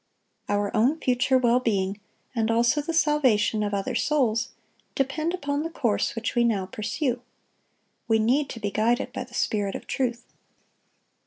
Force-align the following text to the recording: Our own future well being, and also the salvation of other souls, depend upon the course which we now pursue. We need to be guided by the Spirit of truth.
Our 0.49 0.75
own 0.75 0.99
future 0.99 1.37
well 1.37 1.59
being, 1.59 1.99
and 2.33 2.49
also 2.49 2.81
the 2.81 2.91
salvation 2.91 3.61
of 3.61 3.71
other 3.71 3.93
souls, 3.93 4.49
depend 4.95 5.31
upon 5.35 5.61
the 5.61 5.69
course 5.69 6.15
which 6.15 6.33
we 6.33 6.43
now 6.43 6.65
pursue. 6.65 7.21
We 8.07 8.17
need 8.17 8.49
to 8.49 8.59
be 8.59 8.71
guided 8.71 9.13
by 9.13 9.25
the 9.25 9.35
Spirit 9.35 9.75
of 9.75 9.85
truth. 9.85 10.23